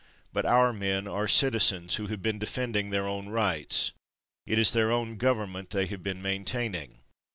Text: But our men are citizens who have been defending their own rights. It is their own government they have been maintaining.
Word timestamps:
But 0.33 0.47
our 0.47 0.73
men 0.73 1.07
are 1.07 1.27
citizens 1.27 1.97
who 1.97 2.07
have 2.07 2.23
been 2.23 2.39
defending 2.39 2.89
their 2.89 3.07
own 3.07 3.29
rights. 3.29 3.91
It 4.47 4.57
is 4.57 4.71
their 4.71 4.91
own 4.91 5.15
government 5.17 5.69
they 5.69 5.85
have 5.85 6.01
been 6.01 6.23
maintaining. 6.23 7.01